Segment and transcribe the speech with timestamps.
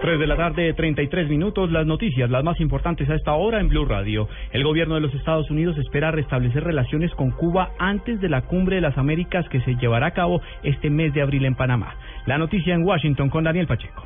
[0.00, 1.70] 3 de la tarde, 33 minutos.
[1.70, 4.28] Las noticias, las más importantes a esta hora en Blue Radio.
[4.50, 8.76] El gobierno de los Estados Unidos espera restablecer relaciones con Cuba antes de la cumbre
[8.76, 11.96] de las Américas que se llevará a cabo este mes de abril en Panamá.
[12.24, 14.02] La noticia en Washington con Daniel Pacheco.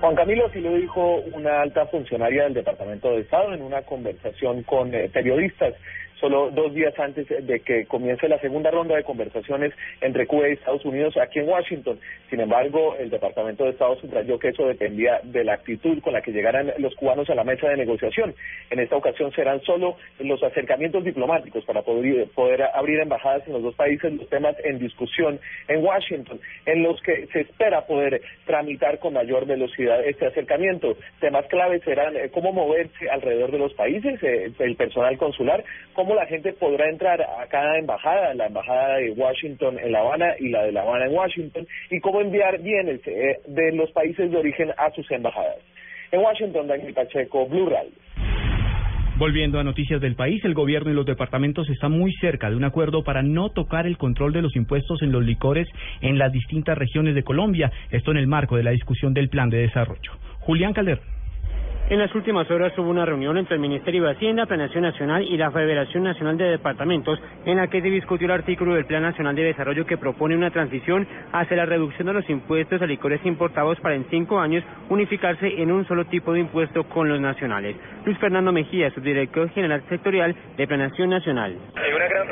[0.00, 4.62] Juan Camilo sí lo dijo una alta funcionaria del Departamento de Estado en una conversación
[4.62, 5.74] con eh, periodistas
[6.20, 10.52] solo dos días antes de que comience la segunda ronda de conversaciones entre Cuba y
[10.52, 11.98] Estados Unidos aquí en Washington.
[12.30, 16.22] Sin embargo, el Departamento de Estado subrayó que eso dependía de la actitud con la
[16.22, 18.34] que llegaran los cubanos a la mesa de negociación.
[18.70, 23.62] En esta ocasión serán solo los acercamientos diplomáticos para poder, poder abrir embajadas en los
[23.62, 28.98] dos países los temas en discusión en Washington, en los que se espera poder tramitar
[28.98, 30.96] con mayor velocidad este acercamiento.
[31.20, 36.05] Temas claves serán eh, cómo moverse alrededor de los países, eh, el personal consular, cómo
[36.14, 40.48] la gente podrá entrar a cada embajada, la embajada de Washington en La Habana y
[40.48, 44.36] la de La Habana en Washington, y cómo enviar bienes eh, de los países de
[44.36, 45.58] origen a sus embajadas.
[46.12, 47.90] En Washington, Daniel Pacheco, Blue Radio.
[49.18, 52.64] Volviendo a noticias del país, el gobierno y los departamentos están muy cerca de un
[52.64, 55.66] acuerdo para no tocar el control de los impuestos en los licores
[56.02, 59.48] en las distintas regiones de Colombia, esto en el marco de la discusión del plan
[59.48, 60.12] de desarrollo.
[60.40, 61.15] Julián Calderón.
[61.88, 65.36] En las últimas horas hubo una reunión entre el Ministerio de Hacienda, Planeación Nacional y
[65.36, 69.36] la Federación Nacional de Departamentos en la que se discutió el artículo del Plan Nacional
[69.36, 73.78] de Desarrollo que propone una transición hacia la reducción de los impuestos a licores importados
[73.78, 77.76] para en cinco años unificarse en un solo tipo de impuesto con los nacionales.
[78.04, 81.56] Luis Fernando Mejía, subdirector general sectorial de Planeación Nacional.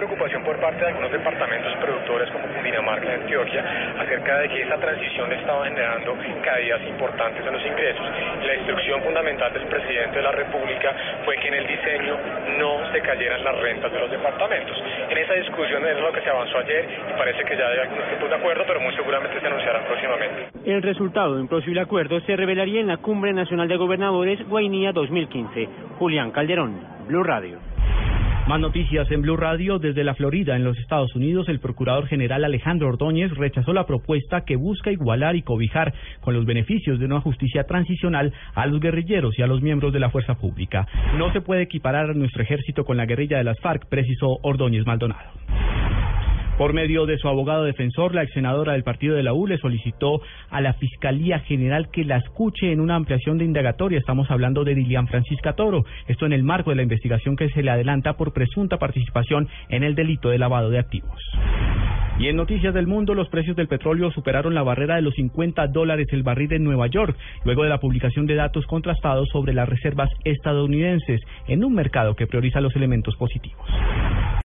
[0.05, 3.65] Preocupación por parte de algunos departamentos productores como Cundinamarca y Antioquia
[3.99, 8.05] acerca de que esta transición estaba generando caídas importantes en los ingresos.
[8.45, 12.19] La instrucción fundamental del presidente de la República fue que en el diseño
[12.59, 14.77] no se cayeran las rentas de los departamentos.
[15.09, 18.07] En esa discusión es lo que se avanzó ayer y parece que ya hay algunos
[18.11, 20.49] tipos de acuerdo, pero muy seguramente se anunciarán próximamente.
[20.67, 24.93] El resultado de un posible acuerdo se revelaría en la Cumbre Nacional de Gobernadores Guainía
[24.93, 25.67] 2015.
[25.99, 27.74] Julián Calderón, Blue Radio.
[28.47, 29.79] Más noticias en Blue Radio.
[29.79, 34.45] Desde la Florida, en los Estados Unidos, el procurador general Alejandro Ordóñez rechazó la propuesta
[34.45, 39.39] que busca igualar y cobijar con los beneficios de una justicia transicional a los guerrilleros
[39.39, 40.87] y a los miembros de la fuerza pública.
[41.17, 44.85] No se puede equiparar a nuestro ejército con la guerrilla de las FARC, precisó Ordóñez
[44.85, 45.31] Maldonado.
[46.59, 49.59] Por medio de su abogado defensor, la ex senadora del partido de la U le
[49.59, 50.21] solicitó
[50.51, 53.99] a la Fiscalía General que la escuche en una ampliación de indagatoria.
[53.99, 55.85] Estamos hablando de Dilian Francisca Toro.
[56.07, 59.83] Esto en el marco de la investigación que se le adelanta por presunta participación en
[59.83, 61.19] el delito de lavado de activos.
[62.21, 65.67] Y en noticias del mundo, los precios del petróleo superaron la barrera de los 50
[65.67, 69.69] dólares el barril en Nueva York, luego de la publicación de datos contrastados sobre las
[69.69, 73.67] reservas estadounidenses en un mercado que prioriza los elementos positivos.